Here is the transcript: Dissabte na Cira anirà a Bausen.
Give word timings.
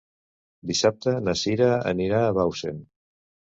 Dissabte 0.71 1.13
na 1.27 1.35
Cira 1.43 1.69
anirà 1.93 2.25
a 2.31 2.35
Bausen. 2.41 2.83